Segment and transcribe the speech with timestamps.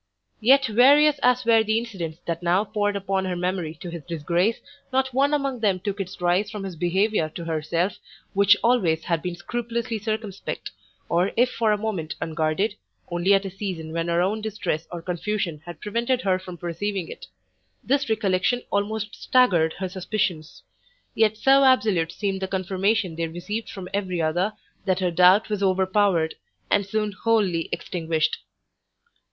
[0.39, 4.59] Yet various as were the incidents that now poured upon her memory to his disgrace,
[4.91, 7.99] not one among them took its rise from his behaviour to herself,
[8.33, 10.71] which always had been scrupulously circumspect,
[11.07, 12.73] or if for a moment unguarded,
[13.11, 17.07] only at a season when her own distress or confusion had prevented her from perceiving
[17.07, 17.27] it.
[17.83, 20.63] This recollection almost staggered her suspicions;
[21.13, 24.53] yet so absolute seemed the confirmation they received from every other,
[24.85, 26.33] that her doubt was overpowered,
[26.71, 28.39] and soon wholly extinguished.